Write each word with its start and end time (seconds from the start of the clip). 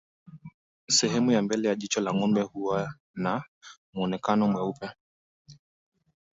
Sehemu 0.87 1.31
ya 1.31 1.41
mbele 1.41 1.67
ya 1.67 1.75
jicho 1.75 2.01
la 2.01 2.13
ngombe 2.13 2.41
huwa 2.41 2.93
na 3.15 3.43
mwonekano 3.93 4.47
mweupe 4.47 4.89